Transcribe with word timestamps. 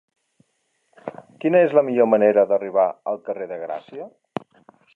Quina 1.43 1.61
és 1.67 1.75
la 1.79 1.83
millor 1.89 2.09
manera 2.13 2.45
d'arribar 2.53 2.87
al 3.13 3.21
carrer 3.29 3.49
de 3.53 3.61
Gràcia? 3.65 4.09